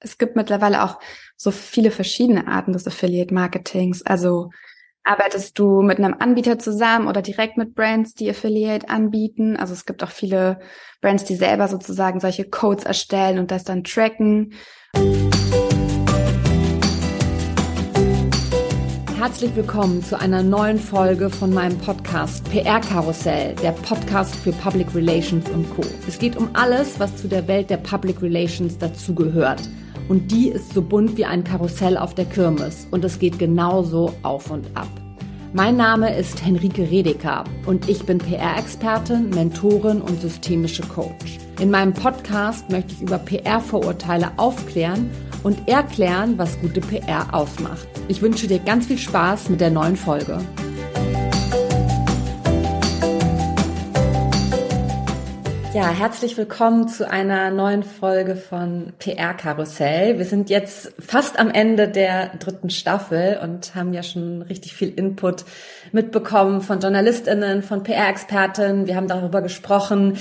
[0.00, 0.98] es gibt mittlerweile auch
[1.36, 4.02] so viele verschiedene Arten des Affiliate Marketings.
[4.02, 4.50] Also
[5.04, 9.56] arbeitest du mit einem Anbieter zusammen oder direkt mit Brands, die Affiliate anbieten?
[9.56, 10.58] Also es gibt auch viele
[11.00, 14.52] Brands, die selber sozusagen solche Codes erstellen und das dann tracken.
[19.18, 24.94] Herzlich willkommen zu einer neuen Folge von meinem Podcast PR Karussell, der Podcast für Public
[24.94, 25.82] Relations und Co.
[26.06, 29.62] Es geht um alles, was zu der Welt der Public Relations dazugehört.
[30.08, 34.12] Und die ist so bunt wie ein Karussell auf der Kirmes und es geht genauso
[34.22, 34.88] auf und ab.
[35.52, 41.38] Mein Name ist Henrike Redeker und ich bin PR-Expertin, Mentorin und systemische Coach.
[41.60, 45.10] In meinem Podcast möchte ich über PR-Vorurteile aufklären
[45.42, 47.88] und erklären, was gute PR ausmacht.
[48.08, 50.38] Ich wünsche dir ganz viel Spaß mit der neuen Folge.
[55.76, 60.16] Ja, herzlich willkommen zu einer neuen Folge von PR Karussell.
[60.16, 64.88] Wir sind jetzt fast am Ende der dritten Staffel und haben ja schon richtig viel
[64.88, 65.44] Input
[65.92, 68.86] mitbekommen von Journalistinnen, von PR-Experten.
[68.86, 70.16] Wir haben darüber gesprochen,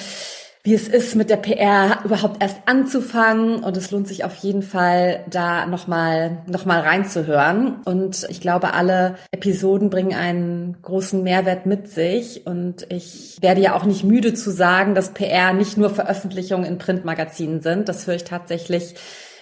[0.66, 3.64] wie es ist, mit der PR überhaupt erst anzufangen.
[3.64, 7.82] Und es lohnt sich auf jeden Fall, da nochmal noch mal reinzuhören.
[7.86, 12.48] Und ich glaube, alle Episoden bringen einen großen Mehrwert mit sich.
[12.48, 16.80] Und ich werde ja auch nicht müde zu sagen, dass PR nicht nur Veröffentlichungen in
[16.80, 17.88] Printmagazinen sind.
[17.88, 18.96] Das höre ich tatsächlich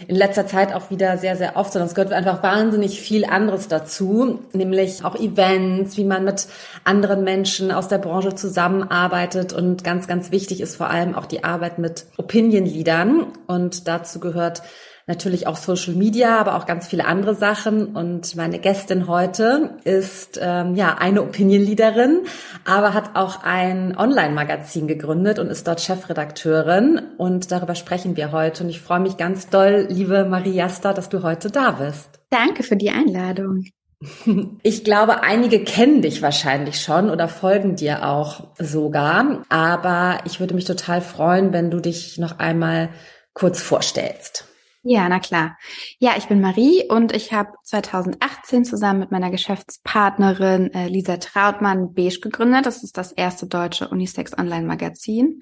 [0.08, 3.68] in letzter Zeit auch wieder sehr, sehr oft, sondern es gehört einfach wahnsinnig viel anderes
[3.68, 6.48] dazu, nämlich auch Events, wie man mit
[6.84, 11.44] anderen Menschen aus der Branche zusammenarbeitet und ganz, ganz wichtig ist vor allem auch die
[11.44, 14.64] Arbeit mit Opinion-Leadern und dazu gehört
[15.08, 17.96] natürlich auch Social Media, aber auch ganz viele andere Sachen.
[17.96, 22.22] Und meine Gästin heute ist ähm, ja eine Opinion-Leaderin,
[22.66, 27.02] aber hat auch ein Online-Magazin gegründet und ist dort Chefredakteurin.
[27.18, 28.64] Und darüber sprechen wir heute.
[28.64, 32.20] Und ich freue mich ganz doll, liebe Marie Jasta, dass du heute da bist.
[32.30, 33.66] Danke für die Einladung.
[34.64, 39.44] Ich glaube, einige kennen dich wahrscheinlich schon oder folgen dir auch sogar.
[39.48, 42.90] Aber ich würde mich total freuen, wenn du dich noch einmal
[43.34, 44.46] kurz vorstellst.
[44.86, 45.58] Ja, na klar.
[46.00, 51.94] Ja, ich bin Marie und ich habe 2018 zusammen mit meiner Geschäftspartnerin äh, Lisa Trautmann
[51.94, 52.66] Beige gegründet.
[52.66, 55.42] Das ist das erste deutsche Unisex Online Magazin.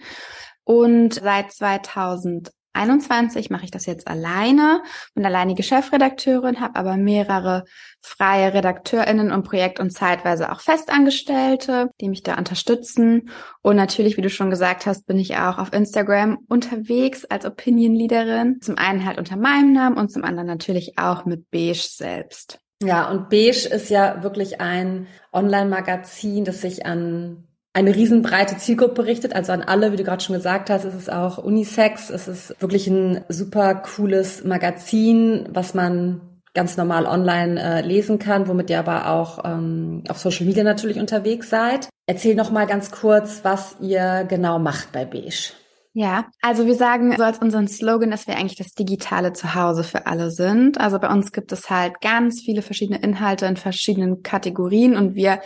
[0.63, 4.81] Und seit 2000 21 mache ich das jetzt alleine,
[5.13, 7.65] bin alleinige Chefredakteurin, habe aber mehrere
[8.01, 13.29] freie RedakteurInnen und Projekt- und zeitweise auch Festangestellte, die mich da unterstützen.
[13.61, 18.61] Und natürlich, wie du schon gesagt hast, bin ich auch auf Instagram unterwegs als Opinion-Leaderin.
[18.61, 22.59] Zum einen halt unter meinem Namen und zum anderen natürlich auch mit Beige selbst.
[22.83, 29.33] Ja, und Beige ist ja wirklich ein Online-Magazin, das sich an eine riesenbreite Zielgruppe richtet,
[29.33, 32.87] also an alle, wie du gerade schon gesagt hast, es auch Unisex, es ist wirklich
[32.87, 36.21] ein super cooles Magazin, was man
[36.53, 40.99] ganz normal online äh, lesen kann, womit ihr aber auch ähm, auf Social Media natürlich
[40.99, 41.87] unterwegs seid.
[42.07, 45.53] Erzähl noch mal ganz kurz, was ihr genau macht bei Beige.
[45.93, 50.07] Ja, also wir sagen so als unseren Slogan, dass wir eigentlich das digitale Zuhause für
[50.07, 50.79] alle sind.
[50.79, 55.41] Also bei uns gibt es halt ganz viele verschiedene Inhalte in verschiedenen Kategorien und wir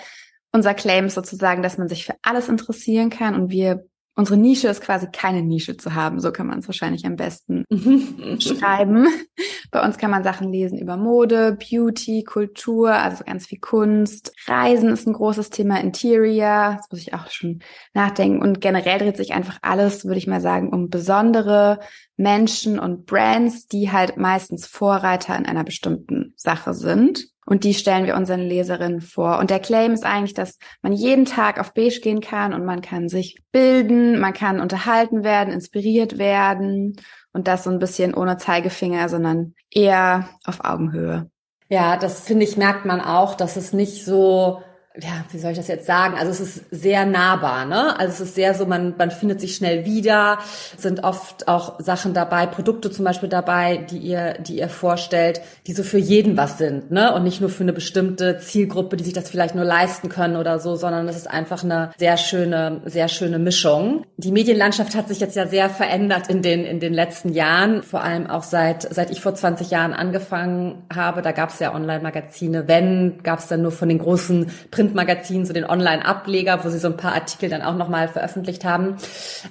[0.56, 3.86] unser Claim ist sozusagen, dass man sich für alles interessieren kann und wir
[4.18, 6.20] unsere Nische ist quasi keine Nische zu haben.
[6.22, 7.66] So kann man es wahrscheinlich am besten
[8.40, 9.08] schreiben.
[9.72, 14.32] Bei uns kann man Sachen lesen über Mode, Beauty, Kultur, also ganz viel Kunst.
[14.48, 17.60] Reisen ist ein großes Thema, Interior, das muss ich auch schon
[17.94, 18.42] nachdenken.
[18.42, 21.80] Und generell dreht sich einfach alles, würde ich mal sagen, um besondere
[22.16, 27.35] Menschen und Brands, die halt meistens Vorreiter in einer bestimmten Sache sind.
[27.46, 29.38] Und die stellen wir unseren Leserinnen vor.
[29.38, 32.82] Und der Claim ist eigentlich, dass man jeden Tag auf Beige gehen kann und man
[32.82, 36.96] kann sich bilden, man kann unterhalten werden, inspiriert werden
[37.34, 41.30] und das so ein bisschen ohne Zeigefinger, sondern eher auf Augenhöhe.
[41.70, 44.62] Ja, das finde ich, merkt man auch, dass es nicht so
[45.02, 46.16] ja, wie soll ich das jetzt sagen?
[46.18, 48.00] Also es ist sehr nahbar, ne?
[48.00, 50.40] Also es ist sehr so, man, man findet sich schnell wieder,
[50.78, 55.74] sind oft auch Sachen dabei, Produkte zum Beispiel dabei, die ihr, die ihr vorstellt, die
[55.74, 57.14] so für jeden was sind, ne?
[57.14, 60.60] Und nicht nur für eine bestimmte Zielgruppe, die sich das vielleicht nur leisten können oder
[60.60, 64.06] so, sondern es ist einfach eine sehr schöne, sehr schöne Mischung.
[64.18, 68.04] Die Medienlandschaft hat sich jetzt ja sehr verändert in den, in den letzten Jahren, vor
[68.04, 71.22] allem auch seit, seit ich vor 20 Jahren angefangen habe.
[71.22, 72.68] Da gab es ja Online-Magazine.
[72.68, 76.80] Wenn, gab es dann nur von den großen Print Printmagazin, so den Online-Ableger, wo sie
[76.80, 78.98] so ein paar Artikel dann auch nochmal veröffentlicht haben.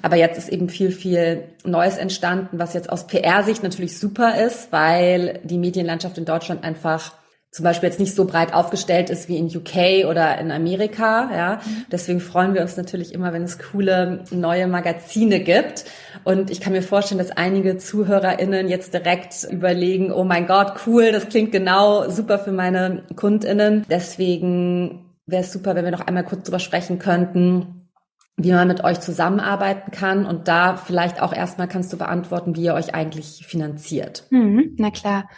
[0.03, 4.73] Aber jetzt ist eben viel, viel Neues entstanden, was jetzt aus PR-Sicht natürlich super ist,
[4.73, 7.13] weil die Medienlandschaft in Deutschland einfach
[7.51, 11.31] zum Beispiel jetzt nicht so breit aufgestellt ist wie in UK oder in Amerika.
[11.33, 11.85] Ja, mhm.
[11.91, 15.85] deswegen freuen wir uns natürlich immer, wenn es coole neue Magazine gibt.
[16.25, 21.13] Und ich kann mir vorstellen, dass einige ZuhörerInnen jetzt direkt überlegen, oh mein Gott, cool,
[21.13, 23.87] das klingt genau super für meine KundInnen.
[23.89, 27.91] Deswegen wäre es super, wenn wir noch einmal kurz drüber sprechen könnten,
[28.37, 30.27] wie man mit euch zusammenarbeiten kann.
[30.27, 34.27] Und da vielleicht auch erstmal kannst du beantworten, wie ihr euch eigentlich finanziert.
[34.31, 35.29] Mhm, na klar.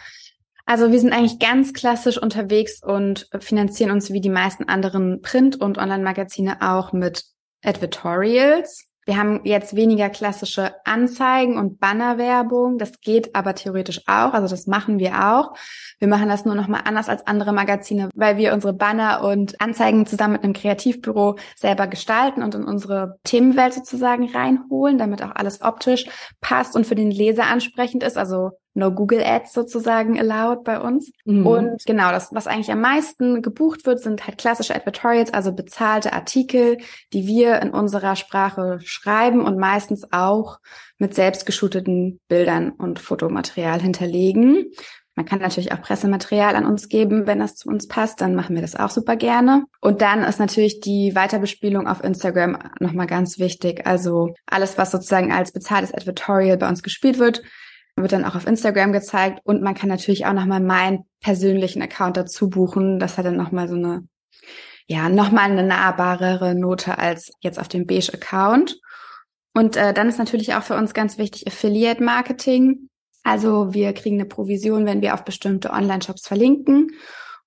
[0.65, 5.55] Also wir sind eigentlich ganz klassisch unterwegs und finanzieren uns wie die meisten anderen Print-
[5.55, 7.23] und Online-Magazine auch mit
[7.63, 8.85] Advertorials.
[9.07, 12.77] Wir haben jetzt weniger klassische Anzeigen und Bannerwerbung.
[12.77, 14.33] Das geht aber theoretisch auch.
[14.33, 15.53] Also das machen wir auch.
[15.97, 19.61] Wir machen das nur noch mal anders als andere Magazine, weil wir unsere Banner und
[19.61, 25.33] Anzeigen zusammen mit einem Kreativbüro selber gestalten und in unsere Themenwelt sozusagen reinholen, damit auch
[25.33, 26.05] alles optisch
[26.41, 28.17] passt und für den Leser ansprechend ist.
[28.17, 31.11] Also No Google Ads sozusagen allowed bei uns.
[31.25, 31.47] Mhm.
[31.47, 36.13] Und genau, das, was eigentlich am meisten gebucht wird, sind halt klassische Advertorials, also bezahlte
[36.13, 36.77] Artikel,
[37.11, 40.59] die wir in unserer Sprache schreiben und meistens auch
[40.99, 44.65] mit selbstgeschooteten Bildern und Fotomaterial hinterlegen.
[45.15, 48.53] Man kann natürlich auch Pressematerial an uns geben, wenn das zu uns passt, dann machen
[48.53, 49.63] wir das auch super gerne.
[49.81, 53.87] Und dann ist natürlich die Weiterbespielung auf Instagram nochmal ganz wichtig.
[53.87, 57.41] Also alles, was sozusagen als bezahltes Advertorial bei uns gespielt wird,
[57.97, 62.17] wird dann auch auf Instagram gezeigt und man kann natürlich auch nochmal meinen persönlichen Account
[62.17, 62.99] dazu buchen.
[62.99, 64.07] Das hat dann nochmal so eine,
[64.87, 68.79] ja, nochmal eine nahbarere Note als jetzt auf dem Beige-Account.
[69.53, 72.89] Und äh, dann ist natürlich auch für uns ganz wichtig Affiliate-Marketing.
[73.23, 76.91] Also wir kriegen eine Provision, wenn wir auf bestimmte Online-Shops verlinken.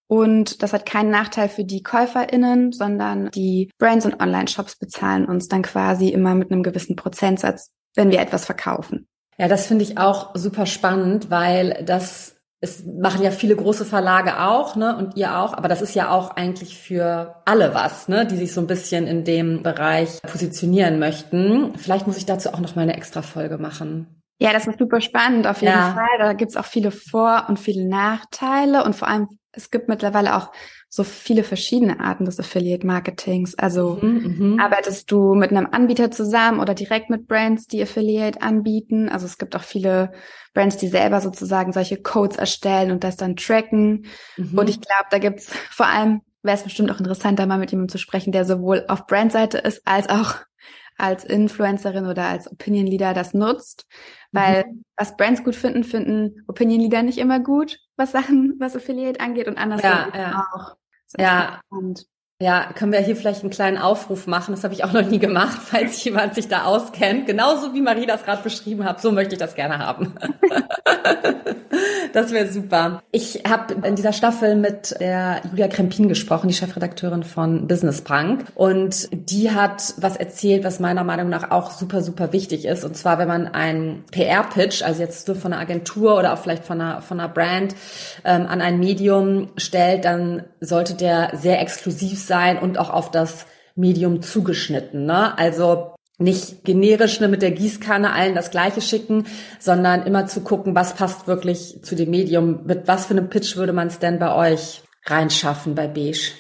[0.09, 5.47] Und das hat keinen Nachteil für die KäuferInnen, sondern die Brands und Online-Shops bezahlen uns
[5.47, 9.07] dann quasi immer mit einem gewissen Prozentsatz, wenn wir etwas verkaufen.
[9.41, 14.39] Ja, das finde ich auch super spannend, weil das es machen ja viele große Verlage
[14.39, 18.27] auch, ne, und ihr auch, aber das ist ja auch eigentlich für alle was, ne,
[18.27, 21.75] die sich so ein bisschen in dem Bereich positionieren möchten.
[21.79, 24.23] Vielleicht muss ich dazu auch noch mal eine extra Folge machen.
[24.39, 25.95] Ja, das ist super spannend auf jeden ja.
[25.95, 26.19] Fall.
[26.19, 30.53] Da gibt's auch viele Vor- und viele Nachteile und vor allem es gibt mittlerweile auch
[30.93, 33.55] so viele verschiedene Arten des Affiliate Marketings.
[33.55, 38.43] Also mhm, mhm, arbeitest du mit einem Anbieter zusammen oder direkt mit Brands, die Affiliate
[38.43, 39.09] anbieten?
[39.09, 40.11] Also es gibt auch viele
[40.53, 44.07] Brands, die selber sozusagen solche Codes erstellen und das dann tracken.
[44.37, 44.59] Mhm.
[44.59, 47.93] Und ich glaube, da gibt's vor allem, wäre es bestimmt auch interessanter, mal mit jemandem
[47.93, 50.39] zu sprechen, der sowohl auf Brandseite ist als auch
[51.01, 53.87] als Influencerin oder als Opinion Leader das nutzt.
[54.33, 54.85] Weil mhm.
[54.97, 59.49] was Brands gut finden, finden Opinion Leader nicht immer gut, was Sachen, was Affiliate angeht
[59.49, 60.49] und andersrum ja, ja.
[60.53, 60.77] auch.
[61.19, 61.61] Ja.
[61.67, 62.07] Spannend.
[62.43, 64.55] Ja, können wir hier vielleicht einen kleinen Aufruf machen?
[64.55, 67.27] Das habe ich auch noch nie gemacht, falls jemand sich da auskennt.
[67.27, 70.15] Genauso wie Marie das gerade beschrieben hat, so möchte ich das gerne haben.
[72.13, 73.03] das wäre super.
[73.13, 78.45] Ich habe in dieser Staffel mit der Julia Krempin gesprochen, die Chefredakteurin von Business Punk.
[78.55, 82.85] Und die hat was erzählt, was meiner Meinung nach auch super, super wichtig ist.
[82.85, 86.65] Und zwar, wenn man einen PR-Pitch, also jetzt nur von einer Agentur oder auch vielleicht
[86.65, 87.75] von einer, von einer Brand,
[88.25, 93.47] ähm, an ein Medium stellt, dann sollte der sehr exklusiv sein und auch auf das
[93.77, 95.07] Medium zugeschnitten.
[95.07, 95.37] Ne?
[95.39, 99.27] Also nicht generisch ne, mit der Gießkanne allen das Gleiche schicken,
[99.59, 102.67] sondern immer zu gucken, was passt wirklich zu dem Medium.
[102.67, 106.33] Mit was für einem Pitch würde man es denn bei euch reinschaffen bei Beige?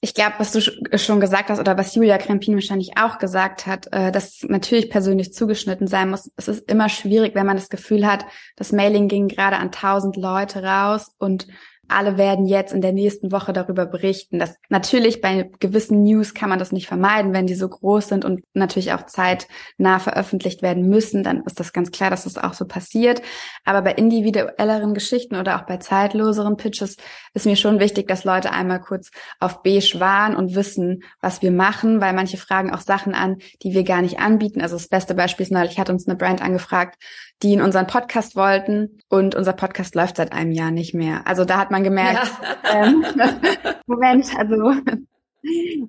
[0.00, 0.60] Ich glaube, was du
[0.98, 5.32] schon gesagt hast oder was Julia Krempin wahrscheinlich auch gesagt hat, äh, dass natürlich persönlich
[5.32, 6.30] zugeschnitten sein muss.
[6.36, 8.24] Es ist immer schwierig, wenn man das Gefühl hat,
[8.54, 11.48] das Mailing ging gerade an tausend Leute raus und
[11.88, 14.38] alle werden jetzt in der nächsten Woche darüber berichten.
[14.38, 18.24] Das natürlich bei gewissen News kann man das nicht vermeiden, wenn die so groß sind
[18.24, 22.54] und natürlich auch zeitnah veröffentlicht werden müssen, dann ist das ganz klar, dass das auch
[22.54, 23.22] so passiert.
[23.64, 26.96] Aber bei individuelleren Geschichten oder auch bei zeitloseren Pitches
[27.34, 31.50] ist mir schon wichtig, dass Leute einmal kurz auf beige waren und wissen, was wir
[31.50, 34.60] machen, weil manche fragen auch Sachen an, die wir gar nicht anbieten.
[34.60, 36.96] Also das beste Beispiel ist neulich hat uns eine Brand angefragt,
[37.42, 41.26] die in unseren Podcast wollten und unser Podcast läuft seit einem Jahr nicht mehr.
[41.26, 42.30] Also da hat man gemerkt,
[42.64, 42.84] ja.
[42.84, 43.04] ähm,
[43.86, 44.72] Moment, also,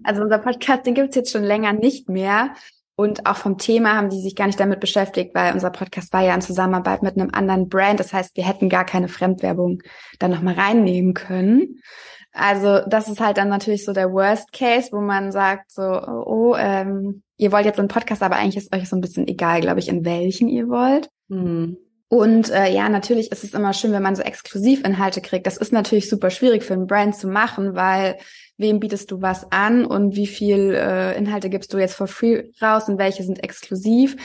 [0.03, 2.51] also unser Podcast, den gibt's jetzt schon länger nicht mehr.
[2.95, 6.21] Und auch vom Thema haben die sich gar nicht damit beschäftigt, weil unser Podcast war
[6.21, 7.97] ja in Zusammenarbeit mit einem anderen Brand.
[7.97, 9.81] Das heißt, wir hätten gar keine Fremdwerbung
[10.19, 11.79] da nochmal reinnehmen können.
[12.33, 16.55] Also das ist halt dann natürlich so der Worst Case, wo man sagt so, oh,
[16.57, 19.79] ähm, ihr wollt jetzt einen Podcast, aber eigentlich ist euch so ein bisschen egal, glaube
[19.79, 21.09] ich, in welchen ihr wollt.
[21.29, 21.77] Mhm.
[22.09, 25.45] Und äh, ja, natürlich ist es immer schön, wenn man so Exklusivinhalte kriegt.
[25.45, 28.17] Das ist natürlich super schwierig für einen Brand zu machen, weil
[28.57, 32.49] wem bietest du was an und wie viel äh, Inhalte gibst du jetzt for free
[32.61, 34.17] raus und welche sind exklusiv.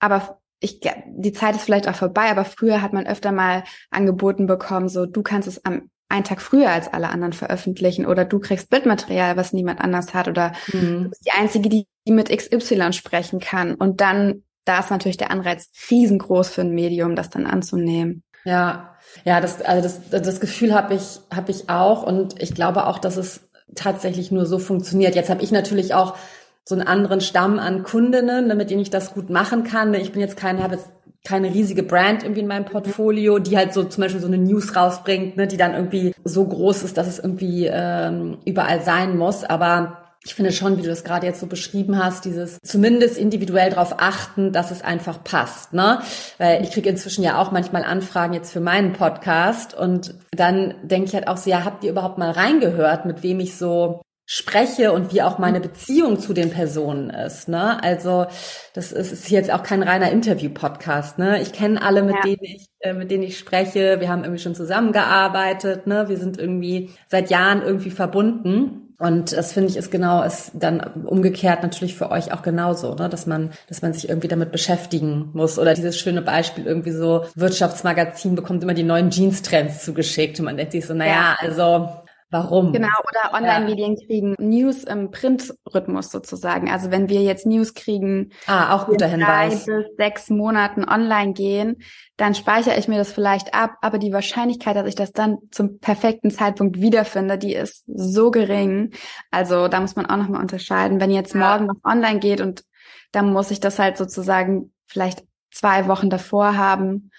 [0.00, 4.46] Aber ich, die Zeit ist vielleicht auch vorbei, aber früher hat man öfter mal angeboten
[4.46, 8.38] bekommen, so du kannst es am einen Tag früher als alle anderen veröffentlichen oder du
[8.38, 11.04] kriegst Bildmaterial, was niemand anders hat oder mhm.
[11.04, 13.74] du bist die Einzige, die, die mit XY sprechen kann.
[13.74, 18.22] Und dann, da ist natürlich der Anreiz riesengroß für ein Medium, das dann anzunehmen.
[18.44, 22.86] Ja, ja, das, also das, das Gefühl habe ich, habe ich auch und ich glaube
[22.86, 25.14] auch, dass es tatsächlich nur so funktioniert.
[25.14, 26.16] Jetzt habe ich natürlich auch
[26.64, 29.92] so einen anderen Stamm an Kundinnen, damit ich das gut machen kann.
[29.94, 30.90] Ich bin jetzt keine, habe jetzt
[31.24, 34.76] keine riesige Brand irgendwie in meinem Portfolio, die halt so zum Beispiel so eine News
[34.76, 39.44] rausbringt, ne, die dann irgendwie so groß ist, dass es irgendwie ähm, überall sein muss.
[39.44, 43.70] Aber ich finde schon, wie du das gerade jetzt so beschrieben hast, dieses zumindest individuell
[43.70, 46.00] darauf achten, dass es einfach passt, ne?
[46.38, 51.08] Weil ich kriege inzwischen ja auch manchmal Anfragen jetzt für meinen Podcast und dann denke
[51.08, 54.92] ich halt auch so, ja, habt ihr überhaupt mal reingehört, mit wem ich so spreche
[54.92, 57.46] und wie auch meine Beziehung zu den Personen ist.
[57.46, 57.82] Ne?
[57.82, 58.26] Also
[58.72, 61.18] das ist, ist jetzt auch kein reiner Interview-Podcast.
[61.18, 61.42] Ne?
[61.42, 62.22] Ich kenne alle, mit ja.
[62.22, 64.00] denen ich äh, mit denen ich spreche.
[64.00, 65.86] Wir haben irgendwie schon zusammengearbeitet.
[65.86, 66.08] Ne?
[66.08, 68.83] Wir sind irgendwie seit Jahren irgendwie verbunden.
[68.98, 73.08] Und das finde ich ist genau, ist dann umgekehrt natürlich für euch auch genauso, ne?
[73.08, 75.58] dass man, dass man sich irgendwie damit beschäftigen muss.
[75.58, 80.56] Oder dieses schöne Beispiel irgendwie so Wirtschaftsmagazin bekommt immer die neuen Jeans-Trends zugeschickt und man
[80.56, 81.36] denkt sich so, naja, ja.
[81.40, 82.03] also
[82.34, 82.72] Warum?
[82.72, 84.06] Genau, oder Online-Medien ja.
[84.06, 86.68] kriegen News im Print-Rhythmus sozusagen.
[86.68, 89.66] Also wenn wir jetzt News kriegen, ah, auch guter Hinweis.
[89.66, 91.76] drei bis sechs Monaten online gehen,
[92.16, 95.78] dann speichere ich mir das vielleicht ab, aber die Wahrscheinlichkeit, dass ich das dann zum
[95.78, 98.90] perfekten Zeitpunkt wiederfinde, die ist so gering.
[99.30, 101.00] Also da muss man auch nochmal unterscheiden.
[101.00, 101.38] Wenn jetzt ja.
[101.38, 102.64] morgen was online geht und
[103.12, 105.22] dann muss ich das halt sozusagen vielleicht
[105.52, 107.12] zwei Wochen davor haben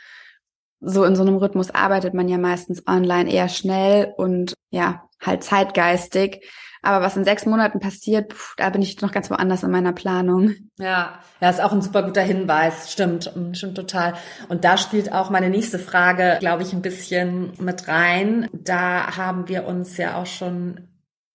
[0.79, 5.43] so in so einem Rhythmus arbeitet man ja meistens online eher schnell und ja, halt
[5.43, 6.45] zeitgeistig.
[6.81, 9.91] Aber was in sechs Monaten passiert, pff, da bin ich noch ganz woanders in meiner
[9.91, 10.53] Planung.
[10.77, 12.91] Ja, ja, ist auch ein super guter Hinweis.
[12.91, 14.13] Stimmt, stimmt total.
[14.49, 18.47] Und da spielt auch meine nächste Frage, glaube ich, ein bisschen mit rein.
[18.53, 20.87] Da haben wir uns ja auch schon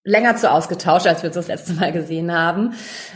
[0.05, 2.75] länger zu ausgetauscht, als wir uns das letzte Mal gesehen haben.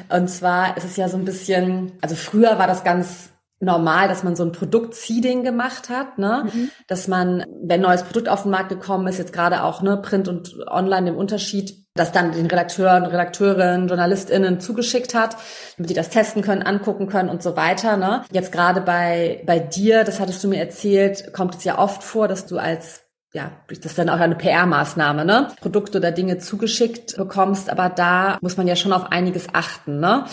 [0.09, 4.23] Und zwar ist es ja so ein bisschen, also früher war das ganz normal, dass
[4.23, 6.47] man so ein Produkt-Seeding gemacht hat, ne?
[6.53, 6.71] Mhm.
[6.89, 10.29] Dass man, wenn neues Produkt auf den Markt gekommen ist, jetzt gerade auch ne, Print
[10.29, 15.37] und Online im Unterschied, das dann den Redakteuren, Redakteurinnen, JournalistInnen zugeschickt hat,
[15.77, 17.97] damit die das testen können, angucken können und so weiter.
[17.97, 18.25] Ne?
[18.33, 22.27] Jetzt gerade bei, bei dir, das hattest du mir erzählt, kommt es ja oft vor,
[22.27, 25.49] dass du als ja, das ist dann auch eine PR-Maßnahme, ne?
[25.61, 30.25] Produkte oder Dinge zugeschickt bekommst, aber da muss man ja schon auf einiges achten, ne?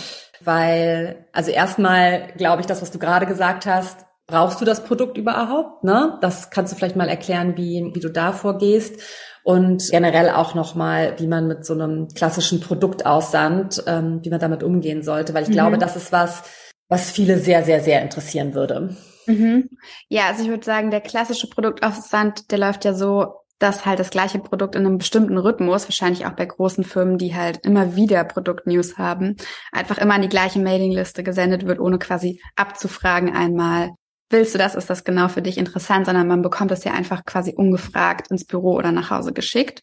[0.44, 5.18] Weil, also erstmal glaube ich, das, was du gerade gesagt hast, brauchst du das Produkt
[5.18, 5.84] überhaupt?
[5.84, 6.18] Ne?
[6.22, 9.02] Das kannst du vielleicht mal erklären, wie, wie du da vorgehst.
[9.44, 14.40] Und generell auch nochmal, wie man mit so einem klassischen Produkt aussandt, ähm, wie man
[14.40, 15.34] damit umgehen sollte.
[15.34, 15.54] Weil ich mhm.
[15.54, 16.44] glaube, das ist was,
[16.90, 18.96] was viele sehr, sehr, sehr interessieren würde.
[19.26, 19.70] Mhm.
[20.10, 24.10] Ja, also ich würde sagen, der klassische Produktaufsand, der läuft ja so, dass halt das
[24.10, 28.24] gleiche Produkt in einem bestimmten Rhythmus, wahrscheinlich auch bei großen Firmen, die halt immer wieder
[28.24, 29.36] Produktnews haben,
[29.72, 33.92] einfach immer an die gleiche Mailingliste gesendet wird, ohne quasi abzufragen einmal,
[34.32, 37.24] willst du das, ist das genau für dich interessant, sondern man bekommt es ja einfach
[37.26, 39.82] quasi ungefragt ins Büro oder nach Hause geschickt.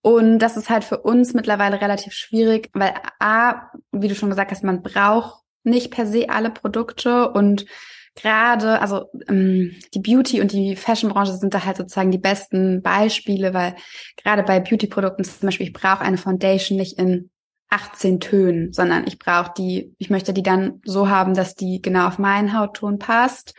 [0.00, 4.52] Und das ist halt für uns mittlerweile relativ schwierig, weil A, wie du schon gesagt
[4.52, 7.64] hast, man braucht nicht per se alle Produkte und
[8.14, 13.54] gerade, also ähm, die Beauty- und die Fashion-Branche sind da halt sozusagen die besten Beispiele,
[13.54, 13.74] weil
[14.16, 17.30] gerade bei Beauty-Produkten zum Beispiel, ich brauche eine Foundation nicht in
[17.70, 22.06] 18 Tönen, sondern ich brauche die, ich möchte die dann so haben, dass die genau
[22.06, 23.54] auf meinen Hautton passt.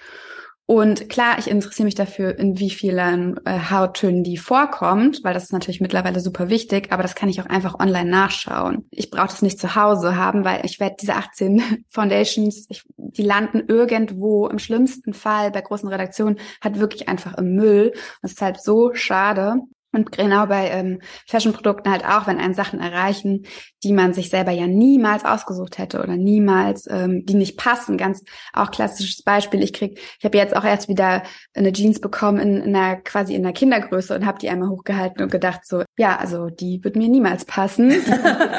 [0.67, 5.43] Und klar, ich interessiere mich dafür, in wie vielen äh, Hauttönen die vorkommt, weil das
[5.43, 8.87] ist natürlich mittlerweile super wichtig, aber das kann ich auch einfach online nachschauen.
[8.89, 13.21] Ich brauche das nicht zu Hause haben, weil ich werde diese 18 Foundations, ich, die
[13.21, 17.93] landen irgendwo, im schlimmsten Fall bei großen Redaktionen, hat wirklich einfach im Müll.
[18.23, 19.57] Das ist halt so schade.
[19.95, 23.45] Und genau bei ähm, Fashion-Produkten halt auch, wenn einen Sachen erreichen,
[23.83, 27.97] die man sich selber ja niemals ausgesucht hätte oder niemals, ähm, die nicht passen.
[27.97, 28.23] Ganz
[28.53, 29.63] auch klassisches Beispiel.
[29.63, 31.23] Ich krieg, ich habe jetzt auch erst wieder
[31.53, 35.23] eine Jeans bekommen in, in einer quasi in einer Kindergröße und habe die einmal hochgehalten
[35.23, 37.93] und gedacht so, ja, also die wird mir niemals passen.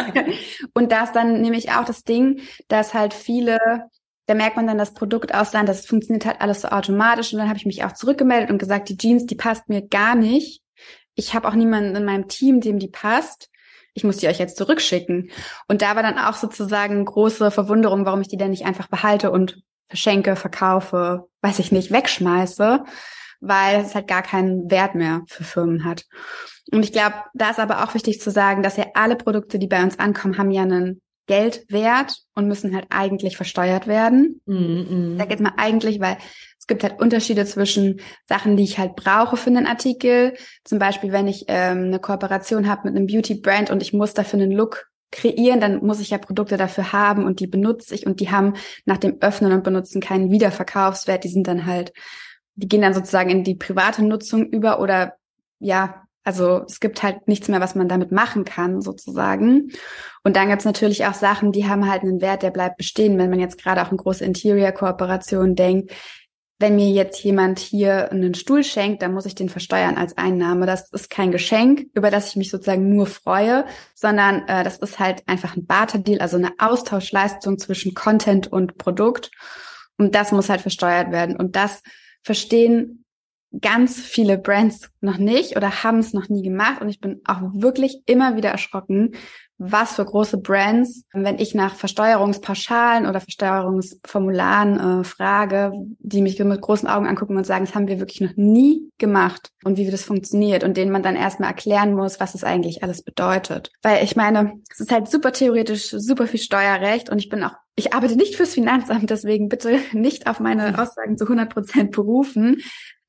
[0.75, 3.59] und da ist dann nämlich auch das Ding, dass halt viele
[4.29, 7.33] da merkt man dann das Produkt aus sein, das funktioniert halt alles so automatisch.
[7.33, 10.17] Und dann habe ich mich auch zurückgemeldet und gesagt, die Jeans, die passt mir gar
[10.17, 10.63] nicht
[11.17, 13.51] ich habe auch niemanden in meinem Team, dem die passt.
[13.95, 15.31] Ich muss die euch jetzt zurückschicken.
[15.67, 19.31] Und da war dann auch sozusagen große Verwunderung, warum ich die denn nicht einfach behalte
[19.31, 22.85] und verschenke, verkaufe, weiß ich nicht, wegschmeiße,
[23.41, 26.05] weil es halt gar keinen Wert mehr für Firmen hat.
[26.71, 29.69] Und ich glaube, da ist aber auch wichtig zu sagen, dass ja alle Produkte, die
[29.69, 34.41] bei uns ankommen, haben ja einen Geld wert und müssen halt eigentlich versteuert werden.
[34.47, 35.17] Mhm.
[35.19, 36.17] Da geht es mal eigentlich, weil
[36.59, 40.35] es gibt halt Unterschiede zwischen Sachen, die ich halt brauche für einen Artikel.
[40.65, 44.41] Zum Beispiel, wenn ich ähm, eine Kooperation habe mit einem Beauty-Brand und ich muss dafür
[44.41, 48.21] einen Look kreieren, dann muss ich ja Produkte dafür haben und die benutze ich und
[48.21, 48.55] die haben
[48.85, 51.25] nach dem Öffnen und Benutzen keinen Wiederverkaufswert.
[51.25, 51.93] Die sind dann halt,
[52.55, 55.15] die gehen dann sozusagen in die private Nutzung über oder
[55.59, 59.71] ja, also es gibt halt nichts mehr, was man damit machen kann, sozusagen.
[60.25, 63.17] Und dann gibt's natürlich auch Sachen, die haben halt einen Wert, der bleibt bestehen.
[63.17, 65.93] Wenn man jetzt gerade auch an große Interior-Kooperationen denkt,
[66.59, 70.67] wenn mir jetzt jemand hier einen Stuhl schenkt, dann muss ich den versteuern als Einnahme.
[70.67, 73.65] Das ist kein Geschenk, über das ich mich sozusagen nur freue,
[73.95, 79.31] sondern äh, das ist halt einfach ein Barterdeal, also eine Austauschleistung zwischen Content und Produkt.
[79.97, 81.37] Und das muss halt versteuert werden.
[81.37, 81.85] Und das
[82.23, 83.05] verstehen
[83.61, 86.81] ganz viele Brands noch nicht oder haben es noch nie gemacht.
[86.81, 89.13] Und ich bin auch wirklich immer wieder erschrocken,
[89.59, 96.61] was für große Brands, wenn ich nach Versteuerungspauschalen oder Versteuerungsformularen äh, frage, die mich mit
[96.61, 100.05] großen Augen angucken und sagen, das haben wir wirklich noch nie gemacht und wie das
[100.05, 103.73] funktioniert und denen man dann erstmal erklären muss, was es eigentlich alles bedeutet.
[103.83, 107.55] Weil ich meine, es ist halt super theoretisch, super viel Steuerrecht und ich bin auch
[107.79, 112.63] ich arbeite nicht fürs Finanzamt, deswegen bitte nicht auf meine Aussagen zu 100 Prozent berufen.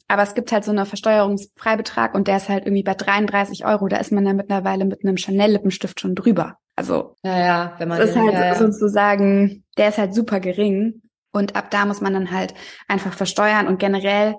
[0.08, 3.88] Aber es gibt halt so einen Versteuerungsfreibetrag und der ist halt irgendwie bei 33 Euro.
[3.88, 6.58] Da ist man dann mittlerweile mit einem Chanel-Lippenstift schon drüber.
[6.76, 8.56] Also, ja, ja, wenn man das ist halt ja, ja.
[8.56, 11.02] sozusagen, der ist halt super gering.
[11.34, 12.54] Und ab da muss man dann halt
[12.88, 14.36] einfach versteuern und generell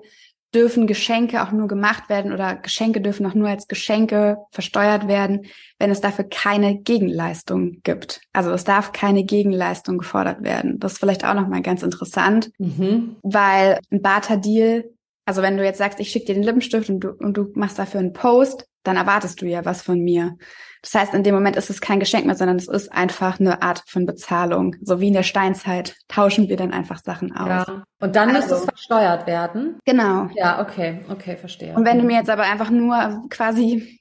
[0.53, 5.45] dürfen Geschenke auch nur gemacht werden oder Geschenke dürfen auch nur als Geschenke versteuert werden,
[5.77, 8.21] wenn es dafür keine Gegenleistung gibt.
[8.33, 10.79] Also es darf keine Gegenleistung gefordert werden.
[10.79, 13.17] Das ist vielleicht auch nochmal ganz interessant, mhm.
[13.21, 14.85] weil ein Barter-Deal
[15.29, 17.77] also wenn du jetzt sagst, ich schicke dir den Lippenstift und du, und du machst
[17.77, 20.37] dafür einen Post, dann erwartest du ja was von mir.
[20.81, 23.61] Das heißt, in dem Moment ist es kein Geschenk mehr, sondern es ist einfach eine
[23.61, 24.75] Art von Bezahlung.
[24.81, 27.47] So wie in der Steinzeit tauschen wir dann einfach Sachen aus.
[27.47, 27.83] Ja.
[27.99, 29.77] Und dann also, muss es versteuert werden.
[29.85, 30.29] Genau.
[30.33, 31.75] Ja, okay, okay, verstehe.
[31.75, 33.99] Und wenn du mir jetzt aber einfach nur quasi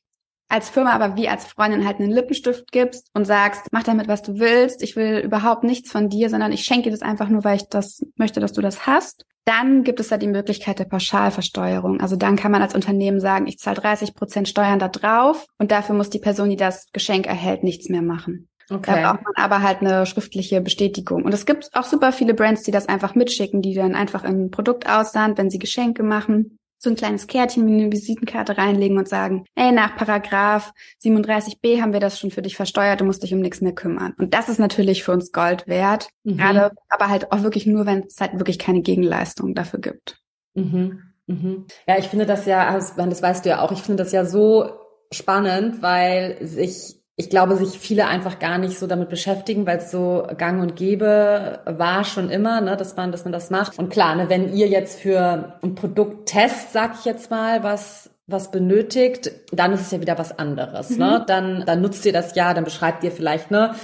[0.48, 4.22] als Firma, aber wie als Freundin halt einen Lippenstift gibst und sagst, mach damit, was
[4.22, 7.44] du willst, ich will überhaupt nichts von dir, sondern ich schenke dir das einfach nur,
[7.44, 10.84] weil ich das möchte, dass du das hast, dann gibt es da die Möglichkeit der
[10.84, 12.00] Pauschalversteuerung.
[12.00, 15.70] Also dann kann man als Unternehmen sagen, ich zahle 30 Prozent Steuern da drauf und
[15.70, 18.48] dafür muss die Person, die das Geschenk erhält, nichts mehr machen.
[18.70, 19.02] Okay.
[19.02, 21.24] Da braucht man aber halt eine schriftliche Bestätigung.
[21.24, 24.50] Und es gibt auch super viele Brands, die das einfach mitschicken, die dann einfach ein
[24.50, 29.08] Produkt aussahen, wenn sie Geschenke machen so ein kleines Kärtchen wie eine Visitenkarte reinlegen und
[29.08, 33.34] sagen, ey, nach Paragraph 37b haben wir das schon für dich versteuert, du musst dich
[33.34, 34.14] um nichts mehr kümmern.
[34.18, 36.36] Und das ist natürlich für uns Gold wert, mhm.
[36.36, 40.20] gerade, aber halt auch wirklich nur, wenn es halt wirklich keine Gegenleistung dafür gibt.
[40.54, 41.02] Mhm.
[41.26, 41.66] Mhm.
[41.86, 44.24] Ja, ich finde das ja, also, das weißt du ja auch, ich finde das ja
[44.24, 44.70] so
[45.12, 49.90] spannend, weil sich ich glaube, sich viele einfach gar nicht so damit beschäftigen, weil es
[49.90, 53.76] so gang und gäbe war schon immer, ne, dass man, dass man das macht.
[53.76, 58.50] Und klar, ne, wenn ihr jetzt für ein Produkttest, sag ich jetzt mal, was was
[58.50, 60.90] benötigt, dann ist es ja wieder was anderes.
[60.90, 60.96] Ne?
[60.96, 61.10] Mhm.
[61.12, 61.24] Ne?
[61.26, 63.74] Dann, dann nutzt ihr das ja, dann beschreibt ihr vielleicht, ne,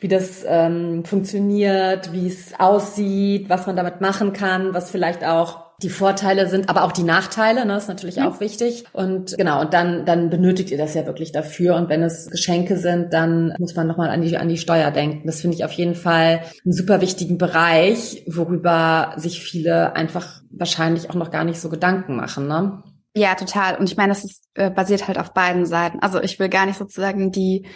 [0.00, 5.65] wie das ähm, funktioniert, wie es aussieht, was man damit machen kann, was vielleicht auch
[5.82, 8.26] die Vorteile sind, aber auch die Nachteile, ne, ist natürlich mhm.
[8.26, 8.84] auch wichtig.
[8.92, 11.76] Und genau, und dann, dann benötigt ihr das ja wirklich dafür.
[11.76, 15.26] Und wenn es Geschenke sind, dann muss man nochmal an die, an die Steuer denken.
[15.26, 21.10] Das finde ich auf jeden Fall einen super wichtigen Bereich, worüber sich viele einfach wahrscheinlich
[21.10, 22.82] auch noch gar nicht so Gedanken machen, ne?
[23.14, 23.76] Ja, total.
[23.76, 26.00] Und ich meine, das ist, äh, basiert halt auf beiden Seiten.
[26.00, 27.66] Also ich will gar nicht sozusagen die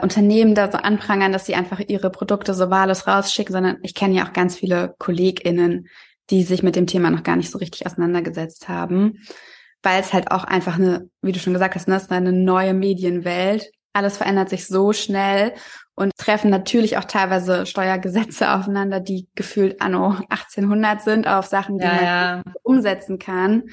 [0.00, 4.14] Unternehmen da so anprangern, dass sie einfach ihre Produkte so wahllos rausschicken, sondern ich kenne
[4.14, 5.88] ja auch ganz viele KollegInnen,
[6.30, 9.18] die sich mit dem Thema noch gar nicht so richtig auseinandergesetzt haben,
[9.82, 12.74] weil es halt auch einfach eine, wie du schon gesagt hast, ne, ist eine neue
[12.74, 13.70] Medienwelt.
[13.92, 15.52] Alles verändert sich so schnell
[15.94, 21.84] und treffen natürlich auch teilweise Steuergesetze aufeinander, die gefühlt anno 1800 sind auf Sachen, die
[21.84, 22.42] ja, man ja.
[22.62, 23.64] umsetzen kann.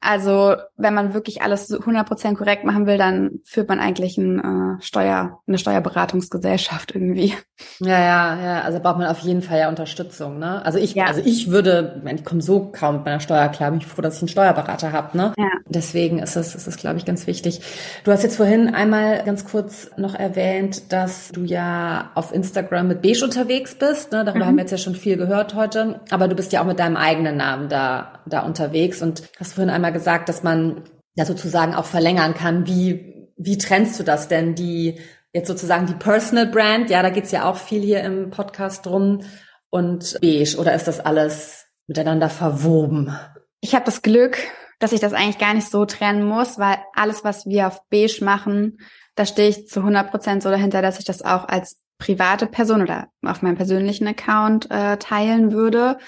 [0.00, 4.82] Also wenn man wirklich alles 100% korrekt machen will, dann führt man eigentlich ein, äh,
[4.82, 7.34] Steuer, eine Steuerberatungsgesellschaft irgendwie.
[7.80, 8.60] Ja, ja, ja.
[8.62, 10.38] Also braucht man auf jeden Fall ja Unterstützung.
[10.38, 10.64] Ne?
[10.64, 11.06] Also ich, ja.
[11.06, 14.16] also ich würde, ich komme so kaum mit meiner Steuer klar, bin ich froh, dass
[14.16, 15.16] ich einen Steuerberater habe.
[15.16, 15.32] Ne?
[15.36, 15.50] Ja.
[15.66, 17.60] Deswegen ist es, ist es, glaube ich, ganz wichtig.
[18.04, 23.02] Du hast jetzt vorhin einmal ganz kurz noch erwähnt, dass du ja auf Instagram mit
[23.02, 24.12] Beige unterwegs bist.
[24.12, 24.24] Ne?
[24.24, 24.48] Darüber mhm.
[24.48, 26.00] haben wir jetzt ja schon viel gehört heute.
[26.10, 29.70] Aber du bist ja auch mit deinem eigenen Namen da, da unterwegs und hast vorhin
[29.70, 32.66] einmal gesagt, dass man ja sozusagen auch verlängern kann.
[32.66, 34.54] Wie, wie trennst du das denn?
[34.54, 35.00] Die
[35.32, 39.22] jetzt sozusagen die Personal Brand, ja, da geht's ja auch viel hier im Podcast drum
[39.70, 43.16] und beige oder ist das alles miteinander verwoben?
[43.60, 44.38] Ich habe das Glück,
[44.78, 48.24] dass ich das eigentlich gar nicht so trennen muss, weil alles, was wir auf beige
[48.24, 48.78] machen,
[49.18, 52.82] da stehe ich zu 100 Prozent so dahinter, dass ich das auch als private Person
[52.82, 55.98] oder auf meinem persönlichen Account äh, teilen würde.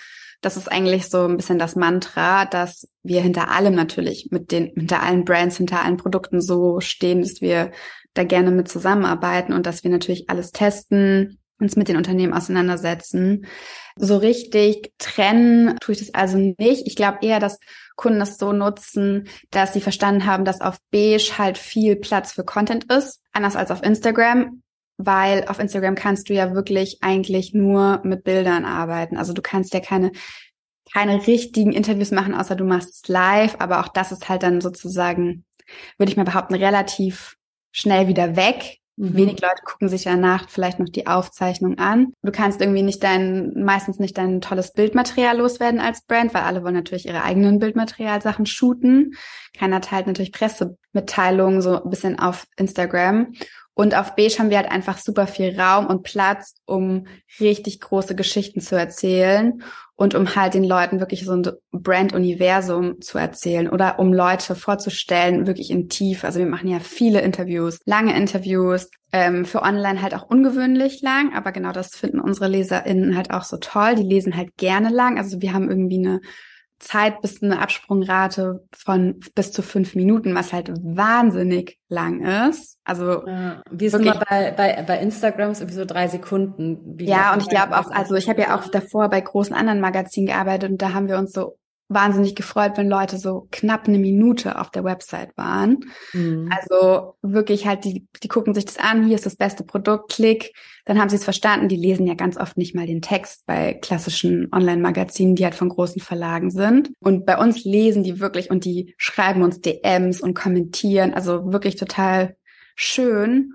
[0.42, 4.72] Das ist eigentlich so ein bisschen das Mantra, dass wir hinter allem natürlich mit den,
[4.76, 7.72] hinter allen Brands, hinter allen Produkten so stehen, dass wir
[8.14, 13.46] da gerne mit zusammenarbeiten und dass wir natürlich alles testen, uns mit den Unternehmen auseinandersetzen.
[13.96, 16.86] So richtig trennen tue ich das also nicht.
[16.86, 17.58] Ich glaube eher, dass
[17.96, 22.44] Kunden das so nutzen, dass sie verstanden haben, dass auf Beige halt viel Platz für
[22.44, 24.62] Content ist, anders als auf Instagram,
[24.96, 29.16] weil auf Instagram kannst du ja wirklich eigentlich nur mit Bildern arbeiten.
[29.16, 30.12] Also du kannst ja keine
[30.92, 35.44] keine richtigen Interviews machen, außer du machst live, aber auch das ist halt dann sozusagen,
[35.98, 37.36] würde ich mal behaupten, relativ
[37.72, 39.16] schnell wieder weg, Mhm.
[39.16, 42.12] Wenig Leute gucken sich danach vielleicht noch die Aufzeichnung an.
[42.22, 46.62] Du kannst irgendwie nicht dein, meistens nicht dein tolles Bildmaterial loswerden als Brand, weil alle
[46.62, 49.14] wollen natürlich ihre eigenen Bildmaterialsachen shooten.
[49.56, 53.32] Keiner teilt natürlich Pressemitteilungen so ein bisschen auf Instagram.
[53.80, 57.06] Und auf Beige haben wir halt einfach super viel Raum und Platz, um
[57.40, 59.62] richtig große Geschichten zu erzählen
[59.96, 65.46] und um halt den Leuten wirklich so ein Brand-Universum zu erzählen oder um Leute vorzustellen,
[65.46, 66.24] wirklich in tief.
[66.24, 71.34] Also wir machen ja viele Interviews, lange Interviews, ähm, für online halt auch ungewöhnlich lang,
[71.34, 73.94] aber genau das finden unsere LeserInnen halt auch so toll.
[73.94, 75.16] Die lesen halt gerne lang.
[75.16, 76.20] Also wir haben irgendwie eine
[76.80, 82.78] Zeit bis eine Absprungrate von bis zu fünf Minuten, was halt wahnsinnig lang ist.
[82.84, 86.96] Also ja, wir sind mal bei, bei, bei Instagram irgendwie so drei Sekunden.
[86.98, 90.26] ja, und ich glaube auch, also ich habe ja auch davor bei großen anderen Magazinen
[90.26, 91.59] gearbeitet und da haben wir uns so
[91.90, 95.80] wahnsinnig gefreut, wenn Leute so knapp eine Minute auf der Website waren.
[96.12, 96.48] Mhm.
[96.56, 100.52] Also wirklich halt, die, die gucken sich das an, hier ist das beste Produkt, klick,
[100.84, 101.68] dann haben sie es verstanden.
[101.68, 105.68] Die lesen ja ganz oft nicht mal den Text bei klassischen Online-Magazinen, die halt von
[105.68, 106.92] großen Verlagen sind.
[107.00, 111.12] Und bei uns lesen die wirklich und die schreiben uns DMs und kommentieren.
[111.12, 112.36] Also wirklich total
[112.76, 113.54] schön.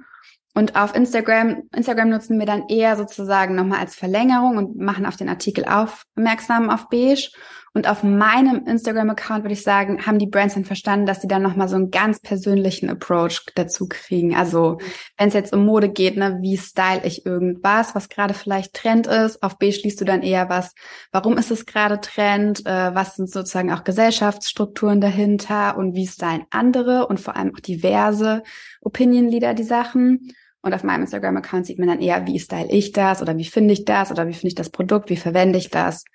[0.54, 5.18] Und auf Instagram, Instagram nutzen wir dann eher sozusagen nochmal als Verlängerung und machen auf
[5.18, 7.30] den Artikel aufmerksam auf Beige.
[7.76, 11.42] Und auf meinem Instagram-Account würde ich sagen, haben die Brands dann verstanden, dass sie dann
[11.42, 14.34] nochmal so einen ganz persönlichen Approach dazu kriegen.
[14.34, 14.78] Also
[15.18, 19.08] wenn es jetzt um Mode geht, ne, wie style ich irgendwas, was gerade vielleicht Trend
[19.08, 19.44] ist.
[19.44, 20.74] Auf B schließt du dann eher was,
[21.12, 26.46] warum ist es gerade Trend, äh, was sind sozusagen auch Gesellschaftsstrukturen dahinter und wie stylen
[26.52, 28.44] andere und vor allem auch diverse
[28.80, 30.34] Opinion-Leader die Sachen.
[30.62, 33.74] Und auf meinem Instagram-Account sieht man dann eher, wie style ich das oder wie finde
[33.74, 36.06] ich das oder wie finde ich das Produkt, wie verwende ich das.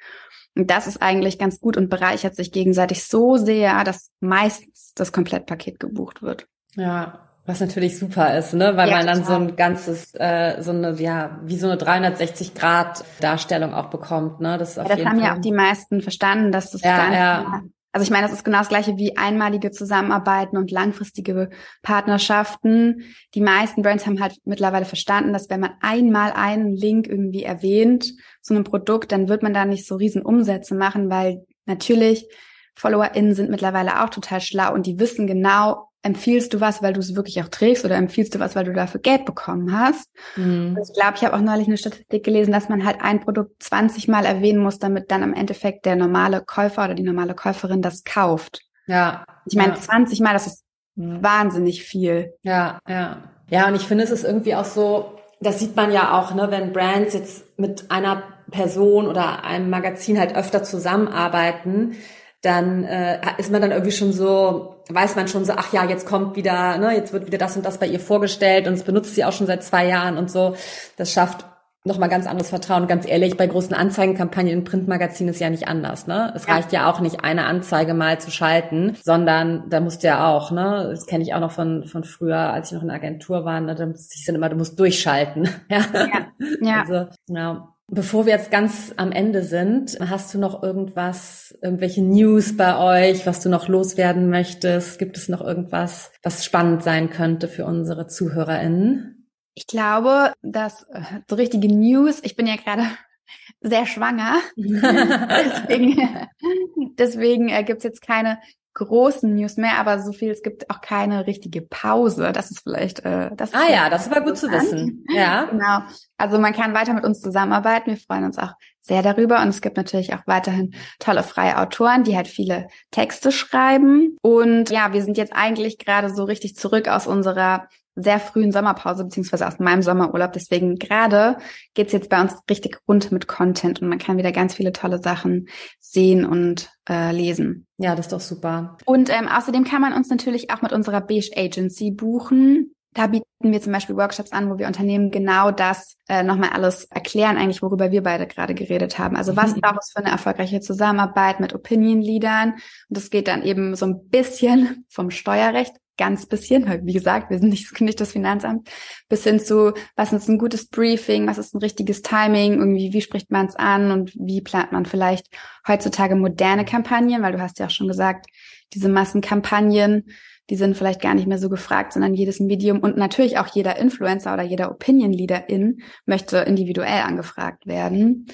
[0.56, 5.12] Und das ist eigentlich ganz gut und bereichert sich gegenseitig so sehr, dass meistens das
[5.12, 6.46] Komplettpaket gebucht wird.
[6.74, 8.76] Ja, was natürlich super ist, ne?
[8.76, 9.40] Weil ja, man dann total.
[9.40, 14.40] so ein ganzes, äh, so eine, ja, wie so eine 360 Grad Darstellung auch bekommt,
[14.40, 14.58] ne?
[14.58, 15.26] Das, ist auf ja, das haben Fall.
[15.26, 17.62] ja auch die meisten verstanden, dass das ja, gar nicht ja.
[17.92, 21.50] Also ich meine, das ist genau das gleiche wie einmalige Zusammenarbeiten und langfristige
[21.82, 23.02] Partnerschaften.
[23.34, 28.12] Die meisten Brands haben halt mittlerweile verstanden, dass wenn man einmal einen Link irgendwie erwähnt
[28.40, 32.26] zu einem Produkt, dann wird man da nicht so riesen Umsätze machen, weil natürlich
[32.74, 37.00] FollowerInnen sind mittlerweile auch total schlau und die wissen genau, empfiehlst du was, weil du
[37.00, 40.08] es wirklich auch trägst oder empfiehlst du was, weil du dafür Geld bekommen hast?
[40.36, 40.78] Mhm.
[40.82, 44.08] Ich glaube, ich habe auch neulich eine Statistik gelesen, dass man halt ein Produkt 20
[44.08, 48.04] Mal erwähnen muss, damit dann am Endeffekt der normale Käufer oder die normale Käuferin das
[48.04, 48.62] kauft.
[48.86, 49.24] Ja.
[49.44, 49.80] Ich meine, ja.
[49.80, 50.64] 20 Mal, das ist
[50.96, 52.32] wahnsinnig viel.
[52.42, 53.22] Ja, ja.
[53.50, 56.50] Ja, und ich finde, es ist irgendwie auch so, das sieht man ja auch, ne,
[56.50, 61.96] wenn Brands jetzt mit einer Person oder einem Magazin halt öfter zusammenarbeiten,
[62.42, 66.06] dann äh, ist man dann irgendwie schon so, weiß man schon so, ach ja, jetzt
[66.06, 69.14] kommt wieder, ne, jetzt wird wieder das und das bei ihr vorgestellt und es benutzt
[69.14, 70.56] sie auch schon seit zwei Jahren und so.
[70.96, 71.44] Das schafft
[71.84, 72.86] nochmal ganz anderes Vertrauen.
[72.86, 76.32] Ganz ehrlich, bei großen Anzeigenkampagnen in Printmagazinen ist ja nicht anders, ne?
[76.34, 76.54] Es ja.
[76.54, 80.50] reicht ja auch nicht, eine Anzeige mal zu schalten, sondern da musst du ja auch,
[80.50, 80.88] ne?
[80.90, 83.60] Das kenne ich auch noch von, von früher, als ich noch in der Agentur war,
[83.60, 83.74] ne?
[83.74, 85.48] Da ich dann immer, du musst durchschalten.
[85.70, 85.84] ja.
[85.94, 86.26] ja.
[86.60, 86.80] ja.
[86.80, 87.68] Also, ja.
[87.92, 93.26] Bevor wir jetzt ganz am Ende sind, hast du noch irgendwas, irgendwelche News bei euch,
[93.26, 95.00] was du noch loswerden möchtest?
[95.00, 99.19] Gibt es noch irgendwas, was spannend sein könnte für unsere ZuhörerInnen?
[99.60, 102.84] Ich glaube, dass äh, so richtige News, ich bin ja gerade
[103.60, 106.28] sehr schwanger, deswegen,
[106.98, 108.38] deswegen äh, gibt's jetzt keine
[108.72, 112.32] großen News mehr, aber so viel, es gibt auch keine richtige Pause.
[112.32, 115.04] Das ist vielleicht, äh, das Ah ja, das war gut zu wissen.
[115.10, 115.44] Ja.
[115.44, 115.80] Genau.
[116.16, 117.90] Also man kann weiter mit uns zusammenarbeiten.
[117.90, 119.42] Wir freuen uns auch sehr darüber.
[119.42, 124.16] Und es gibt natürlich auch weiterhin tolle freie Autoren, die halt viele Texte schreiben.
[124.22, 129.04] Und ja, wir sind jetzt eigentlich gerade so richtig zurück aus unserer sehr frühen Sommerpause,
[129.04, 130.32] beziehungsweise aus meinem Sommerurlaub.
[130.32, 131.38] Deswegen gerade
[131.74, 135.00] geht's jetzt bei uns richtig rund mit Content und man kann wieder ganz viele tolle
[135.02, 135.48] Sachen
[135.80, 137.66] sehen und äh, lesen.
[137.78, 138.76] Ja, das ist doch super.
[138.84, 142.74] Und ähm, außerdem kann man uns natürlich auch mit unserer Beige Agency buchen.
[142.92, 146.84] Da bieten wir zum Beispiel Workshops an, wo wir Unternehmen genau das äh, nochmal alles
[146.84, 149.16] erklären, eigentlich worüber wir beide gerade geredet haben.
[149.16, 149.60] Also was mhm.
[149.60, 152.54] braucht es für eine erfolgreiche Zusammenarbeit mit Opinion Leadern?
[152.54, 157.28] Und das geht dann eben so ein bisschen vom Steuerrecht, ganz bisschen, weil wie gesagt,
[157.30, 158.68] wir sind nicht, nicht das Finanzamt,
[159.10, 163.02] bis hin zu, was ist ein gutes Briefing, was ist ein richtiges Timing, irgendwie, wie
[163.02, 165.28] spricht man es an und wie plant man vielleicht
[165.68, 168.26] heutzutage moderne Kampagnen, weil du hast ja auch schon gesagt,
[168.72, 170.06] diese Massenkampagnen,
[170.48, 173.76] die sind vielleicht gar nicht mehr so gefragt, sondern jedes Medium und natürlich auch jeder
[173.76, 178.26] Influencer oder jeder Opinion Leaderin möchte individuell angefragt werden.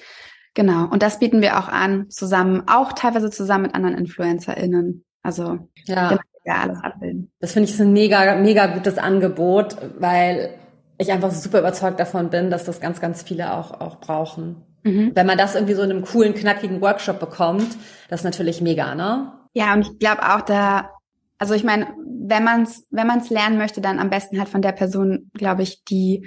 [0.55, 0.87] Genau.
[0.89, 5.05] Und das bieten wir auch an, zusammen, auch teilweise zusammen mit anderen InfluencerInnen.
[5.23, 6.17] Also, ja,
[6.47, 7.31] ja alles abbilden.
[7.41, 10.51] Das finde ich ein mega, mega gutes Angebot, weil
[10.99, 14.63] ich einfach super überzeugt davon bin, dass das ganz, ganz viele auch, auch brauchen.
[14.85, 15.13] Mhm.
[15.15, 17.77] Wenn man das irgendwie so in einem coolen, knackigen Workshop bekommt,
[18.09, 19.33] das ist natürlich mega, ne?
[19.53, 20.91] Ja, und ich glaube auch, da
[21.39, 21.89] also ich meine,
[22.27, 25.63] wenn man es wenn man's lernen möchte, dann am besten halt von der Person, glaube
[25.63, 26.27] ich, die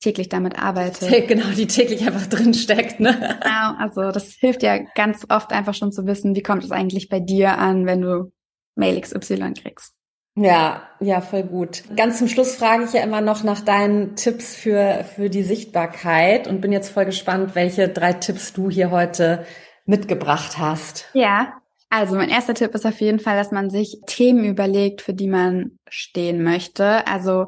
[0.00, 1.08] täglich damit arbeitet.
[1.28, 3.00] Genau, die täglich einfach drin steckt.
[3.00, 3.12] Ne?
[3.12, 7.08] Genau, also das hilft ja ganz oft einfach schon zu wissen, wie kommt es eigentlich
[7.08, 8.32] bei dir an, wenn du
[8.78, 9.94] Mail XY kriegst.
[10.34, 11.82] Ja, ja, voll gut.
[11.96, 16.46] Ganz zum Schluss frage ich ja immer noch nach deinen Tipps für, für die Sichtbarkeit
[16.46, 19.44] und bin jetzt voll gespannt, welche drei Tipps du hier heute
[19.84, 21.06] mitgebracht hast.
[21.12, 21.54] Ja,
[21.90, 25.26] also mein erster Tipp ist auf jeden Fall, dass man sich Themen überlegt, für die
[25.26, 27.06] man stehen möchte.
[27.06, 27.46] Also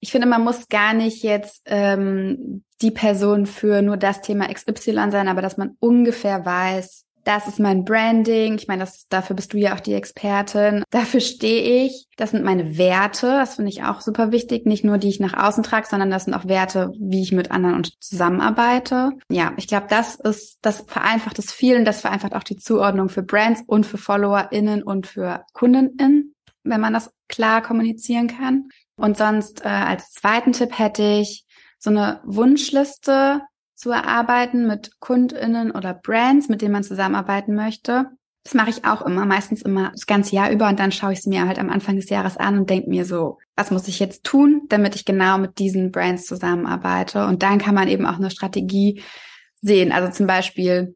[0.00, 5.10] ich finde, man muss gar nicht jetzt ähm, die Person für nur das Thema XY
[5.10, 8.56] sein, aber dass man ungefähr weiß, das ist mein Branding.
[8.56, 10.82] Ich meine, das, dafür bist du ja auch die Expertin.
[10.90, 12.06] Dafür stehe ich.
[12.16, 13.26] Das sind meine Werte.
[13.26, 14.66] Das finde ich auch super wichtig.
[14.66, 17.50] Nicht nur, die ich nach außen trage, sondern das sind auch Werte, wie ich mit
[17.50, 19.12] anderen zusammenarbeite.
[19.30, 23.08] Ja, ich glaube, das ist, das vereinfacht es viel und das vereinfacht auch die Zuordnung
[23.08, 28.68] für Brands und für FollowerInnen und für KundenInnen, wenn man das klar kommunizieren kann.
[28.96, 31.44] Und sonst äh, als zweiten Tipp hätte ich
[31.78, 33.42] so eine Wunschliste
[33.82, 38.06] zu erarbeiten mit KundInnen oder Brands, mit denen man zusammenarbeiten möchte.
[38.44, 41.18] Das mache ich auch immer, meistens immer das ganze Jahr über und dann schaue ich
[41.18, 43.98] es mir halt am Anfang des Jahres an und denke mir so, was muss ich
[43.98, 47.26] jetzt tun, damit ich genau mit diesen Brands zusammenarbeite?
[47.26, 49.02] Und dann kann man eben auch eine Strategie
[49.60, 49.90] sehen.
[49.90, 50.94] Also zum Beispiel,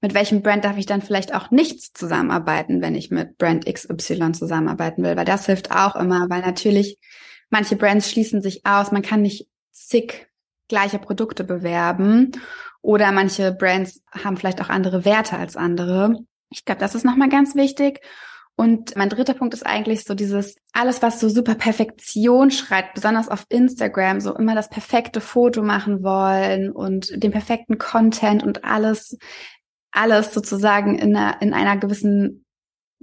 [0.00, 4.30] mit welchem Brand darf ich dann vielleicht auch nicht zusammenarbeiten, wenn ich mit Brand XY
[4.30, 5.16] zusammenarbeiten will?
[5.16, 6.98] Weil das hilft auch immer, weil natürlich
[7.50, 8.92] manche Brands schließen sich aus.
[8.92, 10.27] Man kann nicht sick
[10.68, 12.32] gleiche Produkte bewerben
[12.82, 16.14] oder manche Brands haben vielleicht auch andere Werte als andere.
[16.50, 18.00] Ich glaube, das ist nochmal ganz wichtig.
[18.56, 23.28] Und mein dritter Punkt ist eigentlich so dieses, alles, was so super Perfektion schreit, besonders
[23.28, 29.16] auf Instagram, so immer das perfekte Foto machen wollen und den perfekten Content und alles,
[29.92, 32.44] alles sozusagen in einer, in einer gewissen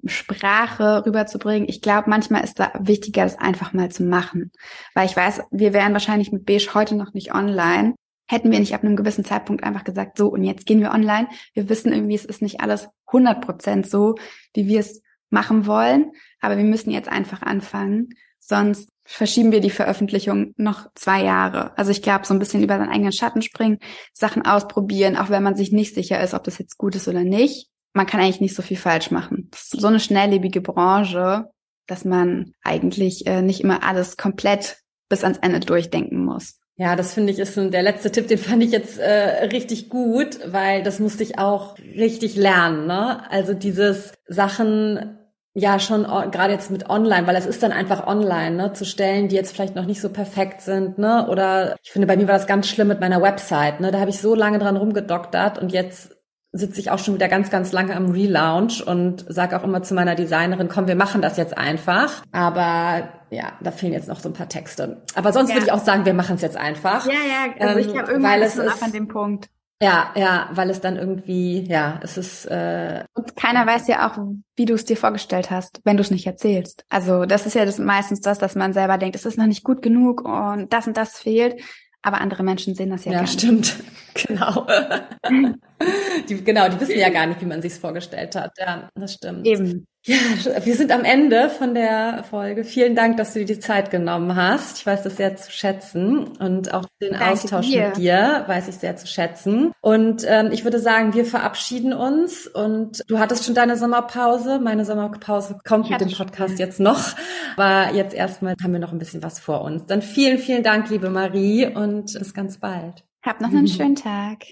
[0.08, 1.70] Sprache rüberzubringen.
[1.70, 4.52] Ich glaube, manchmal ist da wichtiger, das einfach mal zu machen.
[4.94, 7.96] Weil ich weiß, wir wären wahrscheinlich mit Beige heute noch nicht online.
[8.28, 11.28] Hätten wir nicht ab einem gewissen Zeitpunkt einfach gesagt, so und jetzt gehen wir online.
[11.54, 14.16] Wir wissen irgendwie, es ist nicht alles 100 Prozent so,
[14.54, 16.12] wie wir es machen wollen.
[16.40, 18.10] Aber wir müssen jetzt einfach anfangen.
[18.40, 21.78] Sonst verschieben wir die Veröffentlichung noch zwei Jahre.
[21.78, 23.80] Also ich glaube, so ein bisschen über seinen eigenen Schatten springen,
[24.14, 27.24] Sachen ausprobieren, auch wenn man sich nicht sicher ist, ob das jetzt gut ist oder
[27.24, 29.48] nicht man kann eigentlich nicht so viel falsch machen.
[29.52, 31.50] Das ist so eine schnelllebige Branche,
[31.88, 34.78] dass man eigentlich äh, nicht immer alles komplett
[35.08, 36.60] bis ans Ende durchdenken muss.
[36.78, 39.90] Ja, das finde ich ist ein, der letzte Tipp, den fand ich jetzt äh, richtig
[39.90, 42.86] gut, weil das musste ich auch richtig lernen.
[42.86, 43.32] Ne?
[43.32, 45.18] Also dieses Sachen
[45.54, 49.30] ja schon gerade jetzt mit online, weil es ist dann einfach online, ne, zu stellen,
[49.30, 52.36] die jetzt vielleicht noch nicht so perfekt sind, ne, oder ich finde bei mir war
[52.36, 55.72] das ganz schlimm mit meiner Website, ne, da habe ich so lange dran rumgedoktert und
[55.72, 56.15] jetzt
[56.58, 59.94] sitze ich auch schon wieder ganz, ganz lange am Relaunch und sage auch immer zu
[59.94, 62.24] meiner Designerin, komm, wir machen das jetzt einfach.
[62.32, 65.02] Aber ja, da fehlen jetzt noch so ein paar Texte.
[65.16, 65.56] Aber sonst ja.
[65.56, 67.06] würde ich auch sagen, wir machen es jetzt einfach.
[67.06, 69.50] Ja, ja, also ich ähm, habe irgendwann ist ab an dem Punkt.
[69.82, 72.46] Ja, ja, weil es dann irgendwie, ja, es ist.
[72.46, 74.18] Äh, und keiner weiß ja auch,
[74.56, 76.86] wie du es dir vorgestellt hast, wenn du es nicht erzählst.
[76.88, 79.66] Also das ist ja das, meistens das, dass man selber denkt, es ist noch nicht
[79.66, 81.62] gut genug und das und das fehlt.
[82.06, 83.78] Aber andere Menschen sehen das ja, ja gar stimmt.
[83.78, 83.84] nicht.
[84.28, 84.66] Genau.
[86.30, 88.54] die, genau, die wissen ja gar nicht, wie man sich's vorgestellt hat.
[88.58, 89.46] Ja, das stimmt.
[89.46, 89.86] Eben.
[90.08, 90.18] Ja,
[90.64, 92.64] wir sind am Ende von der Folge.
[92.64, 94.78] Vielen Dank, dass du dir die Zeit genommen hast.
[94.78, 97.88] Ich weiß das sehr zu schätzen und auch den Danke Austausch dir.
[97.88, 99.72] mit dir weiß ich sehr zu schätzen.
[99.82, 104.60] Und ähm, ich würde sagen, wir verabschieden uns und du hattest schon deine Sommerpause.
[104.60, 106.58] Meine Sommerpause kommt mit dem Podcast schon.
[106.60, 107.16] jetzt noch.
[107.58, 109.88] Aber jetzt erstmal haben wir noch ein bisschen was vor uns.
[109.88, 113.04] Dann vielen, vielen Dank, liebe Marie und bis ganz bald.
[113.24, 114.44] Hab noch einen schönen Tag.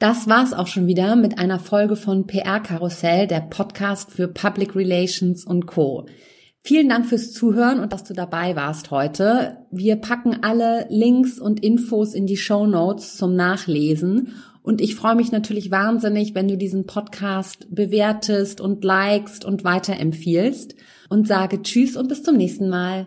[0.00, 4.74] Das war's auch schon wieder mit einer Folge von PR Karussell, der Podcast für Public
[4.74, 6.06] Relations und Co.
[6.62, 9.58] Vielen Dank fürs Zuhören und dass du dabei warst heute.
[9.70, 14.32] Wir packen alle Links und Infos in die Show Notes zum Nachlesen.
[14.62, 20.76] Und ich freue mich natürlich wahnsinnig, wenn du diesen Podcast bewertest und likest und weiterempfiehlst
[21.10, 23.06] und sage Tschüss und bis zum nächsten Mal.